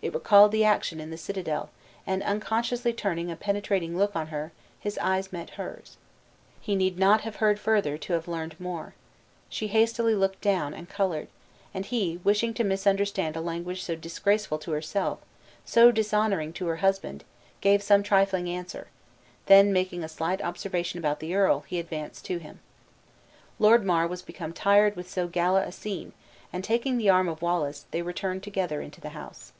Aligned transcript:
It 0.00 0.14
recalled 0.14 0.52
the 0.52 0.62
action 0.64 1.00
in 1.00 1.10
the 1.10 1.16
citadel, 1.18 1.70
and, 2.06 2.22
unconsciously 2.22 2.92
turning 2.92 3.32
a 3.32 3.36
penetrating 3.36 3.98
look 3.98 4.14
on 4.14 4.28
her, 4.28 4.52
his 4.78 4.96
eyes 4.98 5.32
met 5.32 5.50
hers. 5.50 5.96
He 6.60 6.76
need 6.76 7.00
not 7.00 7.22
have 7.22 7.36
heard 7.42 7.58
further 7.58 7.98
to 7.98 8.12
have 8.12 8.28
learned 8.28 8.60
more. 8.60 8.94
She 9.48 9.66
hastily 9.66 10.14
looked 10.14 10.40
down, 10.40 10.72
and 10.72 10.88
colored; 10.88 11.26
and 11.74 11.84
he, 11.84 12.20
wishing 12.22 12.54
to 12.54 12.62
misunderstand 12.64 13.34
a 13.34 13.40
language 13.40 13.82
so 13.82 13.96
disgraceful 13.96 14.56
to 14.60 14.70
herself, 14.70 15.18
so 15.64 15.90
dishonoring 15.90 16.52
to 16.54 16.66
her 16.68 16.76
husband, 16.76 17.24
gave 17.60 17.82
some 17.82 18.04
trifling 18.04 18.48
answer; 18.48 18.86
then 19.46 19.72
making 19.72 20.04
a 20.04 20.08
slight 20.08 20.40
observation 20.40 21.00
about 21.00 21.18
the 21.18 21.34
earl, 21.34 21.64
he 21.66 21.80
advanced 21.80 22.24
to 22.26 22.38
him. 22.38 22.60
Lord 23.58 23.84
Mar 23.84 24.06
was 24.06 24.22
become 24.22 24.52
tired 24.52 24.94
with 24.94 25.10
so 25.10 25.26
gala 25.26 25.66
a 25.66 25.72
scene, 25.72 26.12
and, 26.52 26.62
taking 26.62 26.98
the 26.98 27.10
arm 27.10 27.28
of 27.28 27.42
Wallace, 27.42 27.86
they 27.90 28.00
returned 28.02 28.44
together 28.44 28.80
into 28.80 29.00
the 29.00 29.08
house. 29.10 29.50